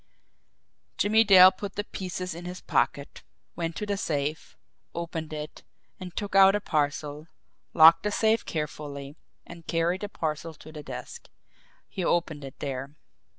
Jimmie 0.97 1.23
Dale 1.23 1.51
put 1.51 1.75
the 1.75 1.83
pieces 1.83 2.33
in 2.33 2.45
his 2.45 2.59
pocket, 2.59 3.21
went 3.55 3.75
to 3.75 3.85
the 3.85 3.97
safe, 3.97 4.57
opened 4.95 5.31
it, 5.31 5.61
and 5.99 6.15
took 6.15 6.33
out 6.35 6.55
a 6.55 6.59
parcel, 6.59 7.27
locked 7.75 8.01
the 8.01 8.09
safe 8.11 8.43
carefully, 8.43 9.15
and 9.45 9.67
carried 9.67 10.01
the 10.01 10.09
parcel 10.09 10.55
to 10.55 10.71
the 10.71 10.81
desk. 10.81 11.29
He 11.87 12.03
opened 12.03 12.43
it 12.43 12.57
there. 12.57 12.95